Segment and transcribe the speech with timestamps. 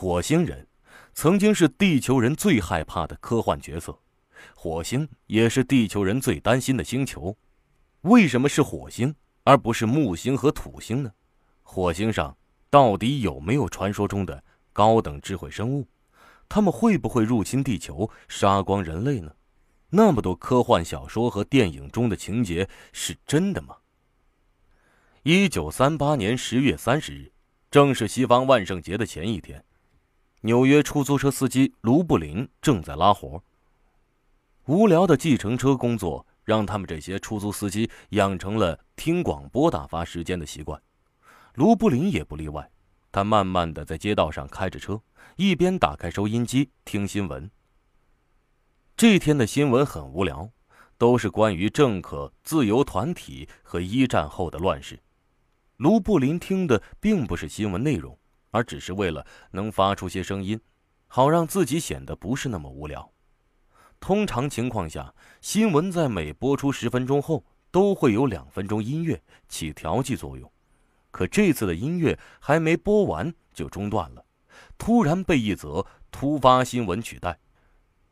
[0.00, 0.66] 火星人
[1.12, 4.00] 曾经是地球人最害怕的科幻角色，
[4.54, 7.36] 火星也是地球人最担心的星球。
[8.00, 11.12] 为什么是火星而不是木星和土星呢？
[11.60, 12.34] 火星上
[12.70, 14.42] 到底有没有传说中的
[14.72, 15.86] 高等智慧生物？
[16.48, 19.30] 他们会不会入侵地球，杀光人类呢？
[19.90, 23.76] 那么多科幻小说和电影中的情节是真的吗？
[25.24, 27.32] 一九三八年十月三十日，
[27.70, 29.62] 正是西方万圣节的前一天。
[30.42, 33.42] 纽约出租车司机卢布林正在拉活。
[34.66, 40.80] 无聊的计程车工作让他们这些出租司机养成了听广播打发时间的习惯，
[41.54, 42.70] 卢布林也不例外。
[43.12, 45.02] 他慢慢的在街道上开着车，
[45.36, 47.50] 一边打开收音机听新闻。
[48.96, 50.50] 这天的新闻很无聊，
[50.96, 55.00] 都是关于政客、自由团体和一战后的乱世。
[55.76, 58.16] 卢布林听的并不是新闻内容。
[58.50, 60.60] 而只是为了能发出些声音，
[61.06, 63.10] 好让自己显得不是那么无聊。
[63.98, 70.50] 通常情况下，新闻在每播出十分钟后都会有两分钟音乐起调剂作用，
[71.10, 74.24] 可这次的音乐还没播完就中断了，
[74.78, 77.38] 突然被一则突发新闻取代。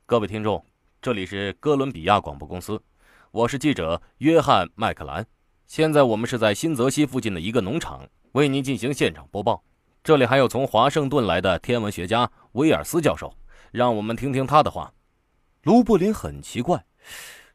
[0.05, 0.65] 各位听众，
[1.01, 2.83] 这里是哥伦比亚广播公司，
[3.31, 5.27] 我是记者约翰·麦克兰，
[5.67, 9.65] 现在我们是在新泽西附近的一个农场为您进行现场播报。
[10.09, 13.31] 这里还有从华盛顿来的天文学家威尔斯教授，
[13.71, 14.91] 让我们听听他的话。
[15.65, 16.83] 卢布林很奇怪，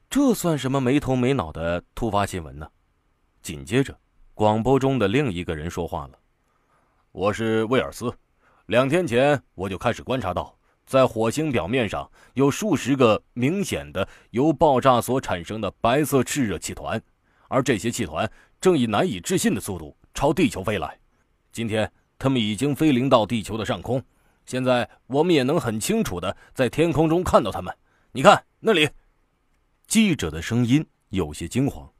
[0.07, 2.67] 这算什么没头没脑的突发新闻呢？
[3.41, 3.97] 紧接着，
[4.35, 6.19] 广播中的另一个人说话了
[7.11, 8.15] ：“我是威尔斯，
[8.67, 17.01] 两天前我就开始观察到，在火星表面上有数十个明显的由爆炸所产生的白色炽热气团，
[17.47, 18.31] 而这些气团
[18.61, 20.95] 正以难以置信的速度朝地球飞来。
[21.51, 21.91] 今天。”
[22.23, 24.01] 他们已经飞临到地球的上空，
[24.45, 27.75] 现在我们也能很清楚的在天空中看到他们。
[28.13, 28.89] 你看那里，
[29.87, 31.91] 记者的声音有些惊慌。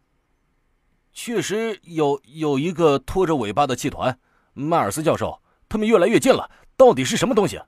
[1.11, 4.17] 确实有有一个拖着尾巴的气团，
[4.53, 6.49] 迈尔斯教授，他们越来越近了。
[6.77, 7.59] 到底是什么东西？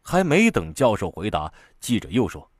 [0.00, 2.50] 还没等教授回答，记者又说：“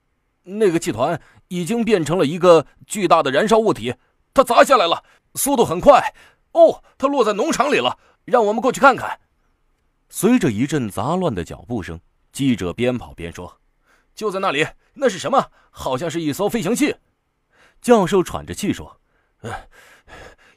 [0.44, 3.94] 那个气团已经变成了一个巨大的燃烧物体，
[4.34, 5.02] 它砸下来了，
[5.36, 6.14] 速度很快。
[6.52, 9.18] 哦，它落在农场里了。”让我们过去看看。
[10.08, 11.98] 随着一阵杂乱的脚步声，
[12.32, 13.60] 记者边跑边说
[14.14, 15.50] ：“就在那里，那是什么？
[15.70, 16.94] 好像是一艘飞行器。”
[17.80, 19.00] 教授喘着气说
[19.42, 19.68] ：“呃，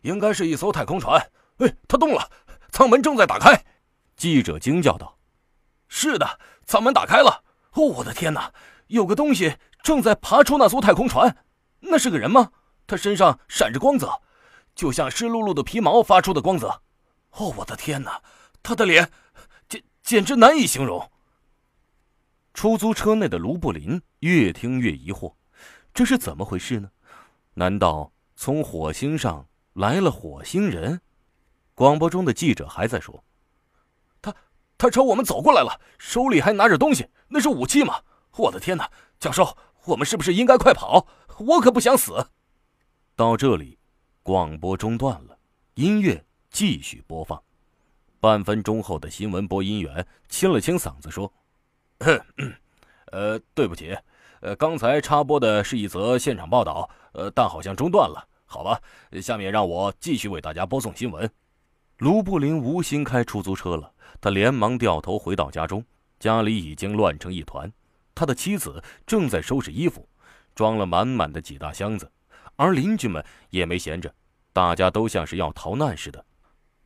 [0.02, 1.22] 应该是一艘太空船。
[1.58, 2.30] 哎，它动了，
[2.72, 3.64] 舱门正在打开。”
[4.18, 5.18] 记者惊叫道
[5.88, 7.44] ：“是的，舱门打开了！
[7.74, 8.52] 哦，我的天哪，
[8.88, 11.38] 有个东西正在爬出那艘太空船。
[11.82, 12.52] 那是个人吗？
[12.88, 14.22] 他身上闪着光泽，
[14.74, 16.82] 就像湿漉漉的皮毛发出的光泽。”
[17.32, 18.22] 哦，我的天哪！
[18.62, 19.10] 他的脸，
[19.68, 21.12] 简简直难以形容。
[22.54, 25.34] 出租车内的卢布林越听越疑惑，
[25.94, 26.92] 这是怎么回事呢？
[27.54, 31.02] 难道从火星上来了火星人？
[31.74, 33.24] 广播中的记者还在说
[34.22, 34.36] ：“他
[34.78, 38.02] 他朝我们走过来了，手里还拿着东西，那是武器吗？”
[38.36, 38.90] 我的天哪！
[39.20, 41.08] 教授，我们是不是应该快跑？
[41.40, 42.30] 我可不想死。
[43.16, 43.80] 到这里，
[44.24, 45.38] 广播中断了，
[45.76, 46.26] 音乐。
[46.50, 47.42] 继续播放。
[48.20, 51.32] 半分钟后的新闻播音员清了清嗓子说
[53.12, 53.98] ：“呃，对不起，
[54.42, 58.28] 呃，刚才插播的是一则现场报道，呃，但好像中断了。
[58.46, 58.82] 好吧，
[59.22, 61.30] 下面让我继续为大家播送新闻。”
[62.00, 65.84] 卢布林无心开出租车了，他连忙掉头回到家中，
[66.20, 67.72] 家里已经乱成一团。
[68.16, 70.08] 他的妻子正在收拾衣服，
[70.56, 72.12] 装了满满的几大箱子，
[72.56, 74.14] 而邻居们也没闲着，
[74.52, 76.26] 大家都像是要逃难似的。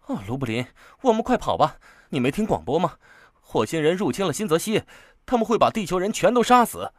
[0.08, 0.66] 哦，卢布林，
[1.02, 1.78] 我们快跑吧！
[2.09, 2.97] 你没听广播吗？
[3.40, 4.84] 火星人入侵了新泽西，
[5.25, 6.91] 他们会把地球人全都杀死。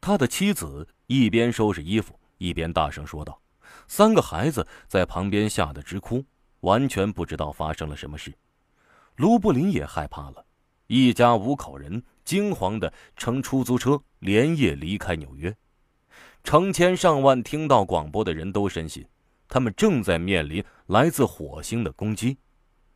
[0.00, 3.40] 他的妻子一边收拾衣服，一边大声说道。
[3.86, 6.24] 三个孩子在旁边吓得直哭，
[6.60, 8.34] 完全不知道发生了什么事。
[9.16, 10.44] 卢布林也害怕了，
[10.88, 15.54] 一家五口人惊慌地乘出租车连夜离开纽约。
[16.42, 19.06] 成千上万听到广播的人都深信。
[19.50, 22.38] 他们正在面临来自火星的攻击，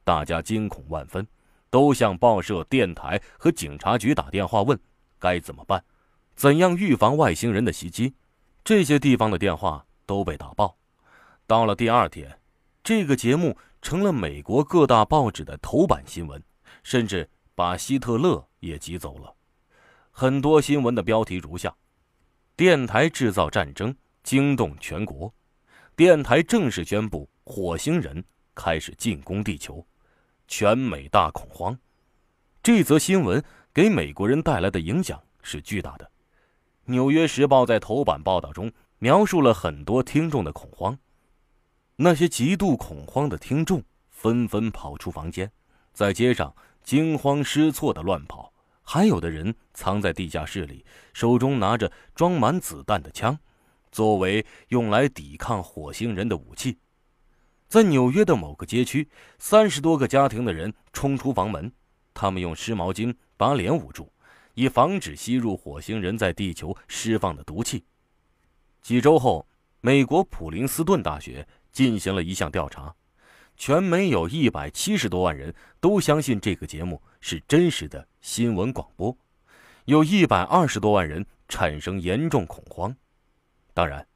[0.04, 1.26] 大家惊恐万分，
[1.68, 4.78] 都向报社、电台和警察局打电话问
[5.18, 5.84] 该怎么办，
[6.36, 8.14] 怎样预防外星人的袭击。
[8.62, 10.78] 这些地方的电话都被打爆。
[11.46, 12.38] 到了第二天，
[12.84, 16.40] 这个节目成了美国各大报纸的头版新闻，
[16.84, 19.34] 甚至把希特勒也挤走了。
[20.12, 21.74] 很多新闻的标题如下：
[22.56, 25.34] 电台制造战争，惊动全国。
[25.96, 29.86] 电台正式宣布，火星人开始进攻地球，
[30.48, 31.78] 全美大恐慌。
[32.60, 33.40] 这则新闻
[33.72, 36.04] 给美国人带来的影响是巨大的。
[36.86, 40.98] 《纽约时报》在头版报道中描述了很多听众的恐慌，
[41.94, 43.80] 那些极度恐慌的听众
[44.10, 45.48] 纷纷跑出房间，
[45.92, 46.52] 在街上
[46.82, 48.52] 惊慌失措的乱跑，
[48.82, 53.38] 还有的人藏在地下室里，手中拿着装满子弹的枪，
[53.94, 56.76] 作为用来抵抗火星人的武器。
[57.68, 59.08] 在纽约的某个街区，
[59.38, 61.70] 三十多个家庭的人冲出房门，
[62.12, 64.10] 他们用湿毛巾把脸捂住，
[64.54, 67.84] 以防止吸入火星人在地球释放的毒气。
[68.82, 69.46] 几周后，
[69.80, 72.92] 美国普林斯顿大学进行了一项调查，
[73.56, 79.16] 全美有一百七十多万人都相信这个节目是真实的新闻广播，
[79.84, 82.92] 有一百二十多万人产生严重恐慌。
[83.74, 84.06] 当然，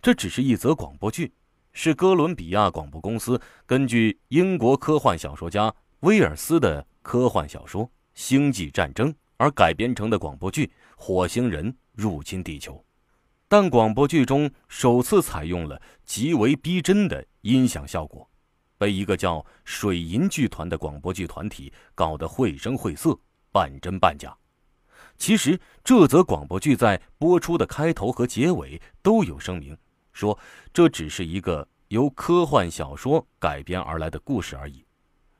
[0.00, 1.34] 这只是一则广播剧。
[1.72, 7.84] 是哥伦比亚广播公司根据英国科幻小说家威尔斯的科幻小说
[8.14, 10.66] 《星际战争》而改编成的广播剧
[10.96, 12.74] 《火星人入侵地球》，
[13.48, 18.28] 但广播剧中首次采用了极为逼真的音响效果，
[18.76, 23.16] 被一个叫水银剧团的广播剧团体搞得绘声绘色、
[23.52, 24.36] 半真半假。
[25.18, 29.76] 其实，这则广播剧在播出的开头和结尾都有声明。
[30.12, 30.38] 说
[30.72, 34.84] 这只是一个由科幻小说改编而来的故事而已，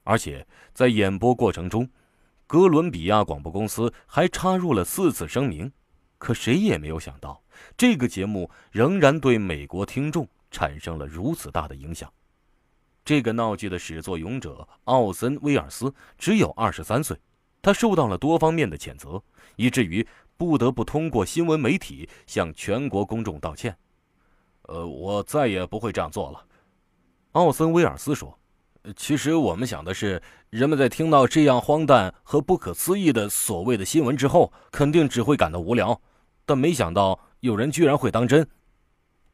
[0.03, 1.89] 而且在演播过程中，
[2.47, 5.73] 哥伦比亚广播公司还插入了四次声明。
[6.19, 7.41] 可谁也没有想到，
[7.77, 12.13] 这个节目仍然对美国听众产生了如此大的影响。
[13.05, 17.17] 这个闹剧的始作俑者奥森·威尔斯只有二十三岁，
[17.61, 19.23] 他受到了多方面的谴责，
[19.57, 20.07] 以至于
[20.37, 23.77] 不得不通过新闻媒体向全国公众道歉。
[24.63, 26.45] 呃，我再也不会这样做了，
[27.33, 28.39] 奥森·威尔斯说。
[28.97, 36.01] 其实我们想的是，人们在听到这样荒诞和不可思议的所谓的新闻之后，肯定只会感到无聊，
[36.47, 38.49] 但没想到有人居然会当真。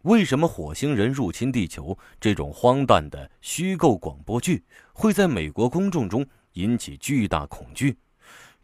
[0.03, 7.97] 为什么火星人入侵地球这种荒诞的虚构广播剧会在美国公众中引起巨大恐惧？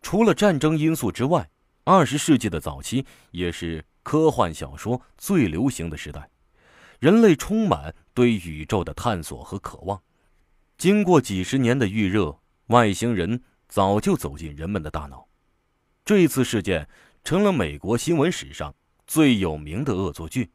[0.03, 1.51] 除了战争因素之外，
[1.85, 6.29] 二十世纪的早期也是科幻小说最流行的时代。
[6.99, 10.03] 人类充满对宇宙的探索和渴望，
[10.77, 15.27] 经过几十年的预热，外星人早就走进人们的大脑。
[16.05, 16.89] 这次事件
[17.25, 18.75] 成了美国新闻史上
[19.07, 20.51] 最有名的恶作剧，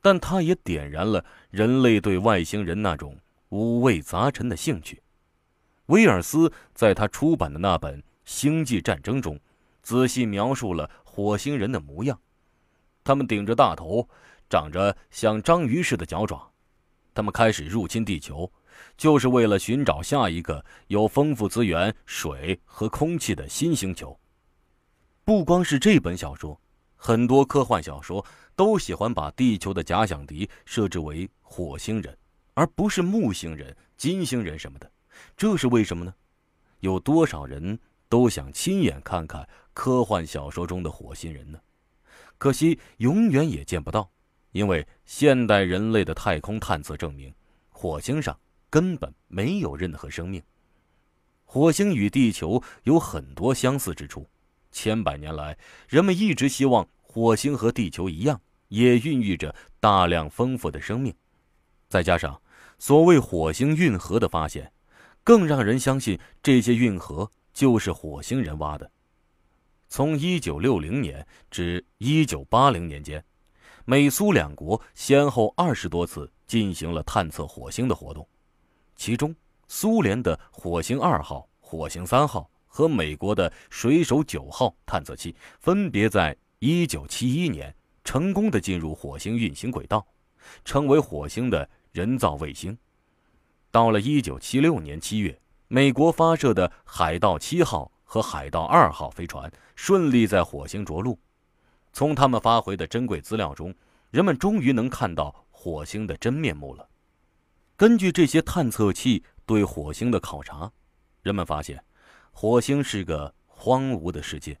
[0.00, 5.02] 但它也点燃了人类对外星人那种五味杂陈的兴趣。
[5.86, 7.98] 威尔斯在他出版的那本
[8.30, 9.36] 《星际战争》中，
[9.82, 12.16] 仔细描述了火星人的模样，
[13.02, 14.08] 他们顶着大头。
[14.48, 16.48] 长着像章鱼似的脚爪，
[17.12, 18.50] 他们开始入侵地球，
[18.96, 24.18] 就是为了寻找下一个有丰富资源、水和空气的新星球。
[25.24, 26.58] 不光是这本小说，
[26.96, 28.24] 很多科幻小说
[28.54, 32.16] 都喜欢把地球的假想敌设置为火星人，
[32.54, 34.90] 而不是木星人、金星人什么的。
[35.36, 36.14] 这是为什么呢？
[36.78, 37.78] 有多少人
[38.10, 41.58] 都想亲眼看看科幻小说中的火星人呢？
[42.36, 44.10] 可惜永远也见不到。
[44.52, 47.32] 因为现代人类的太空探测证明，
[47.68, 48.36] 火星上
[48.68, 50.42] 根本没有任何生命。
[51.44, 54.28] 火星与地球有很多相似之处，
[54.72, 55.56] 千百年来，
[55.88, 61.14] 人们一直希望火星和地球一样，也孕育着大量丰富的生命。
[61.88, 62.42] 再加上
[62.76, 64.72] 所谓火星运河的发现，
[65.22, 68.90] 更让人相信这些运河就是火星人挖的。
[69.86, 73.22] 从1960年至1980年间。
[73.84, 78.26] 美苏两国先后二十多次进行了探测火星的活动，
[78.96, 79.36] 其中
[79.68, 90.06] 苏联的火星二号、火星三号和美国的水手九号探测器分别在1971年成功的进入火星运行轨道，
[90.64, 92.74] 成为火星的人造卫星。
[93.70, 95.38] 到了1976年7月，
[95.72, 101.16] 美国发射的海盗七号和海盗二号飞船顺利在火星着陆。
[101.92, 103.72] 从他们发回的珍贵资料中，
[104.10, 106.88] 人们终于能看到火星的真面目了。
[107.76, 110.72] 根据这些探测器对火星的考察，
[111.22, 111.80] 人们发现，
[112.32, 114.58] 火星是个荒芜的世界，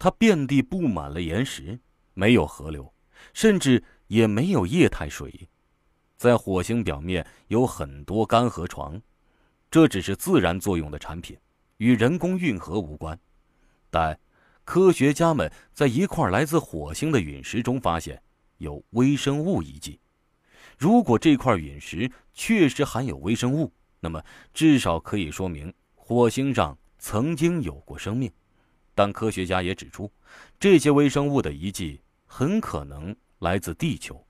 [0.00, 1.78] 它遍地布满了岩石，
[2.12, 2.92] 没有河流，
[3.32, 5.48] 甚至也没有液态水。
[6.16, 9.00] 在火星表面有很多干河床，
[9.74, 11.36] 这只是自然作用的产品，
[11.78, 13.18] 与人工运河无关。
[13.90, 14.16] 但
[14.62, 18.22] 科学家们在一块来自火星的陨石中发现
[18.58, 19.98] 有微生物遗迹。
[20.78, 28.30] 如果这块陨石确实含有微生物，那么至少可以说明火星上曾经有过生命，
[28.94, 30.08] 但科学家也指出，
[30.60, 34.24] 这些微生物的遗迹很可能来自地球。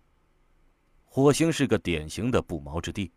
[1.05, 3.13] 火星是个典型的不毛之地，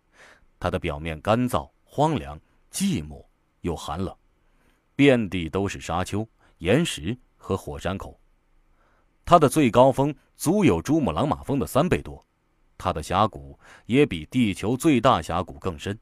[0.60, 2.39] 它的表面干燥、荒凉、
[2.71, 3.25] 寂寞
[3.61, 4.15] 又寒冷，
[4.95, 8.21] 遍地都是沙丘、岩石和火山口。
[9.25, 12.23] 它的最高峰足有珠穆朗玛峰的三倍多，
[12.77, 15.97] 它的峡谷也比地球最大峡谷更深，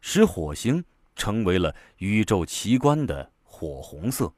[0.00, 0.84] 使火星
[1.16, 4.32] 成为了宇宙奇观的火红色，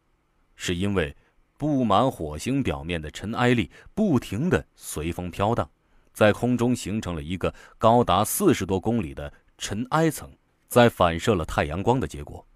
[0.57, 1.15] 是因为
[1.59, 5.71] 布满火星表面的尘埃粒不停地随风飘荡。
[6.15, 10.33] 在空中形成了一个高达四十多公里的尘埃层，
[10.69, 12.47] 在反射了太阳光的结果。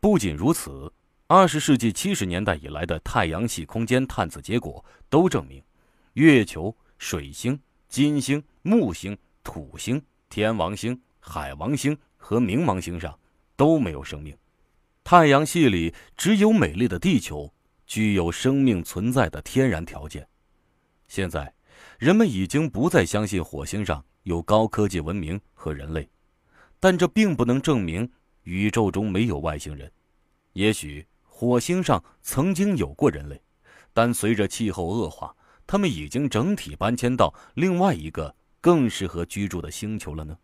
[0.00, 0.92] 不仅如此，
[1.26, 5.62] 二十世纪七十年代以来的太阳系空间探测结果都证明，
[6.14, 13.16] 月球、水星、金星、木星、土星、天王星、海王星和冥王星上
[13.56, 14.36] 都没有生命。
[15.04, 17.52] 太阳系里只有美丽的地球
[17.86, 20.26] 具有生命存在的天然条件。
[21.06, 21.52] 现在。
[21.98, 26.08] 人们已经不再相信火星上有高科技文明和人类，
[26.80, 28.10] 但这并不能证明
[28.42, 29.90] 宇宙中没有外星人。
[30.52, 33.40] 也许火星上曾经有过人类，
[33.92, 35.34] 但随着气候恶化，
[35.66, 40.36] 他们已经整体搬迁到另外一个更适合居住的星球了呢？